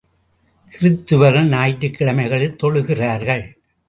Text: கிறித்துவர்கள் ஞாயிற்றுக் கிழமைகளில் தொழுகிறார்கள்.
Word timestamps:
கிறித்துவர்கள் 0.71 1.47
ஞாயிற்றுக் 1.47 1.95
கிழமைகளில் 1.97 2.57
தொழுகிறார்கள். 2.63 3.45